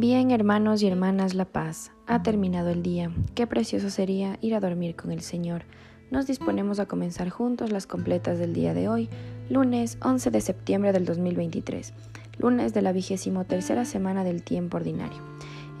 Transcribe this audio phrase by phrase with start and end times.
[0.00, 1.92] Bien, hermanos y hermanas, la paz.
[2.06, 3.12] Ha terminado el día.
[3.34, 5.64] Qué precioso sería ir a dormir con el Señor.
[6.10, 9.10] Nos disponemos a comenzar juntos las completas del día de hoy,
[9.50, 11.92] lunes 11 de septiembre del 2023,
[12.38, 15.18] lunes de la vigésimo tercera semana del tiempo ordinario.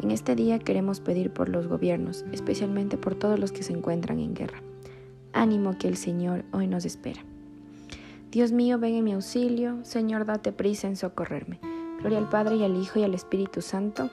[0.02, 4.18] En este día queremos pedir por los gobiernos, especialmente por todos los que se encuentran
[4.18, 4.60] en guerra.
[5.32, 7.24] Ánimo que el Señor hoy nos espera.
[8.30, 11.69] Dios mío, ven en mi auxilio, Señor, date prisa en socorrerme.
[12.00, 14.08] Gloria al Padre y al Hijo y al Espíritu Santo.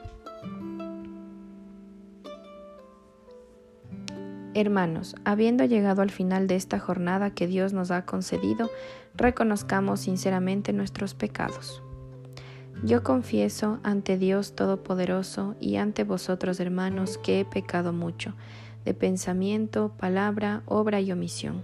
[4.54, 8.70] Hermanos, habiendo llegado al final de esta jornada que Dios nos ha concedido,
[9.16, 11.82] reconozcamos sinceramente nuestros pecados.
[12.84, 18.34] Yo confieso ante Dios Todopoderoso y ante vosotros, hermanos, que he pecado mucho,
[18.84, 21.64] de pensamiento, palabra, obra y omisión,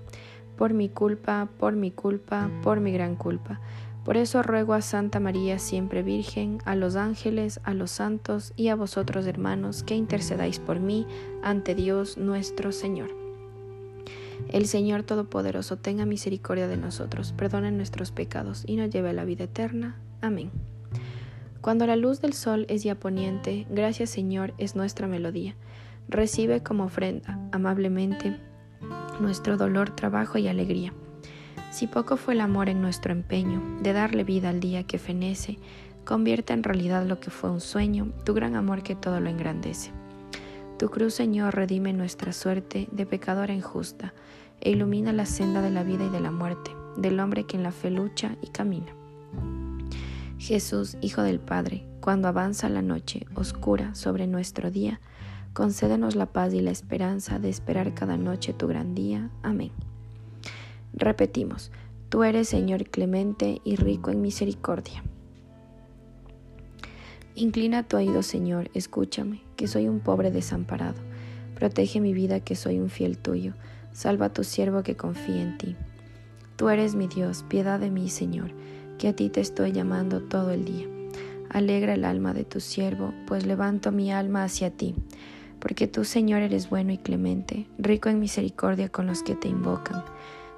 [0.55, 3.59] por mi culpa, por mi culpa, por mi gran culpa.
[4.03, 8.67] Por eso ruego a Santa María siempre Virgen, a los ángeles, a los santos y
[8.67, 11.07] a vosotros hermanos, que intercedáis por mí
[11.41, 13.15] ante Dios nuestro Señor.
[14.49, 19.23] El Señor Todopoderoso tenga misericordia de nosotros, perdone nuestros pecados y nos lleve a la
[19.23, 19.95] vida eterna.
[20.19, 20.51] Amén.
[21.61, 25.55] Cuando la luz del sol es ya poniente, gracias Señor es nuestra melodía.
[26.09, 28.37] Recibe como ofrenda amablemente
[29.21, 30.93] nuestro dolor, trabajo y alegría
[31.73, 35.57] si poco fue el amor en nuestro empeño de darle vida al día que fenece,
[36.05, 39.91] convierte en realidad lo que fue un sueño, tu gran amor que todo lo engrandece.
[40.77, 44.13] Tu cruz, Señor, redime nuestra suerte de pecadora injusta
[44.61, 47.63] e ilumina la senda de la vida y de la muerte, del hombre que en
[47.63, 48.93] la fe lucha y camina.
[50.37, 55.01] Jesús, Hijo del Padre, cuando avanza la noche oscura sobre nuestro día,
[55.53, 59.31] concédenos la paz y la esperanza de esperar cada noche tu gran día.
[59.41, 59.71] Amén.
[60.93, 61.71] Repetimos,
[62.09, 65.03] tú eres Señor clemente y rico en misericordia.
[67.35, 71.01] Inclina tu oído, Señor, escúchame, que soy un pobre desamparado.
[71.55, 73.53] Protege mi vida, que soy un fiel tuyo.
[73.91, 75.75] Salva a tu siervo que confía en ti.
[76.57, 78.51] Tú eres mi Dios, piedad de mí, Señor,
[78.99, 80.85] que a ti te estoy llamando todo el día.
[81.49, 84.93] Alegra el alma de tu siervo, pues levanto mi alma hacia ti.
[85.59, 90.03] Porque tú, Señor, eres bueno y clemente, rico en misericordia con los que te invocan.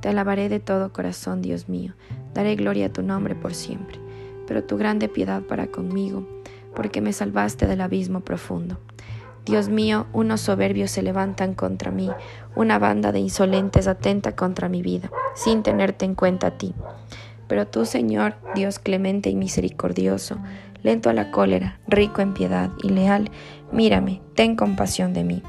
[0.00, 1.94] Te alabaré de todo corazón, Dios mío,
[2.32, 3.98] daré gloria a tu nombre por siempre.
[4.46, 6.26] Pero tu grande piedad para conmigo,
[6.74, 8.78] porque me salvaste del abismo profundo.
[9.44, 12.10] Dios mío, unos soberbios se levantan contra mí,
[12.54, 16.74] una banda de insolentes atenta contra mi vida, sin tenerte en cuenta a ti.
[17.48, 20.38] Pero tú, Señor, Dios clemente y misericordioso,
[20.82, 23.30] lento a la cólera, rico en piedad y leal,
[23.72, 25.42] mírame, ten compasión de mí.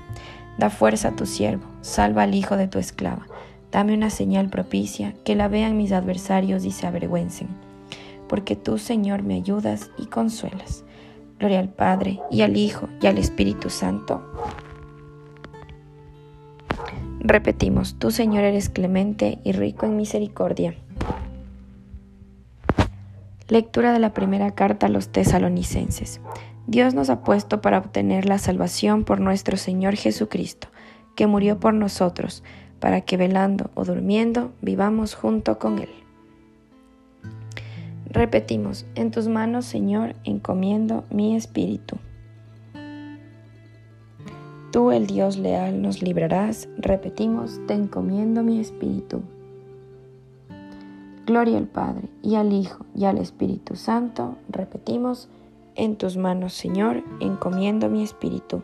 [0.58, 3.28] Da fuerza a tu siervo, salva al hijo de tu esclava
[3.72, 7.48] Dame una señal propicia, que la vean mis adversarios y se avergüencen,
[8.28, 10.84] porque tú, Señor, me ayudas y consuelas.
[11.38, 14.24] Gloria al Padre, y al Hijo, y al Espíritu Santo.
[17.20, 20.76] Repetimos, tú, Señor, eres clemente y rico en misericordia.
[23.48, 26.22] Lectura de la primera carta a los tesalonicenses.
[26.66, 30.70] Dios nos ha puesto para obtener la salvación por nuestro Señor Jesucristo,
[31.16, 32.44] que murió por nosotros,
[32.80, 35.90] para que velando o durmiendo vivamos junto con Él.
[38.06, 41.98] Repetimos, en tus manos, Señor, encomiendo mi espíritu.
[44.72, 46.68] Tú, el Dios leal, nos librarás.
[46.78, 49.22] Repetimos, te encomiendo mi espíritu.
[51.26, 54.38] Gloria al Padre, y al Hijo, y al Espíritu Santo.
[54.48, 55.30] Repetimos,
[55.76, 58.64] en tus manos, Señor, encomiendo mi espíritu.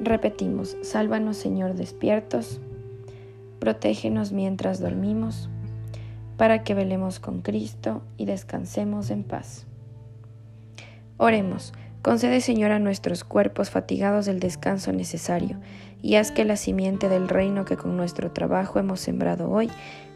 [0.00, 2.60] Repetimos, sálvanos Señor despiertos,
[3.58, 5.50] protégenos mientras dormimos,
[6.36, 9.66] para que velemos con Cristo y descansemos en paz.
[11.16, 11.72] Oremos.
[12.00, 15.58] Concede, Señor, a nuestros cuerpos fatigados el descanso necesario,
[16.00, 19.68] y haz que la simiente del reino que con nuestro trabajo hemos sembrado hoy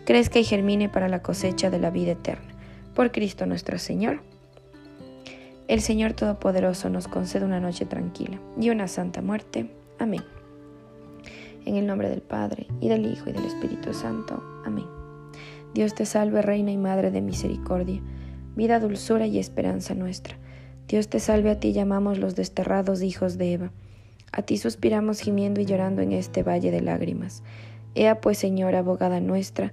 [0.06, 2.54] crezca y germine para la cosecha de la vida eterna.
[2.94, 4.22] Por Cristo nuestro Señor.
[5.72, 9.70] El Señor Todopoderoso nos concede una noche tranquila y una santa muerte.
[9.98, 10.20] Amén.
[11.64, 14.44] En el nombre del Padre, y del Hijo, y del Espíritu Santo.
[14.66, 14.84] Amén.
[15.72, 18.02] Dios te salve, Reina y Madre de Misericordia,
[18.54, 20.36] vida, dulzura y esperanza nuestra.
[20.88, 23.70] Dios te salve, a ti llamamos los desterrados hijos de Eva.
[24.30, 27.42] A ti suspiramos gimiendo y llorando en este valle de lágrimas.
[27.94, 29.72] Ea pues, Señora, abogada nuestra,